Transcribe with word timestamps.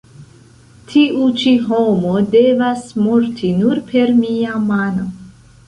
Tiu 0.93 1.27
ĉi 1.41 1.53
homo 1.67 2.15
devas 2.37 2.89
morti 3.03 3.53
nur 3.61 3.85
per 3.93 4.17
mia 4.25 4.59
mano. 4.67 5.09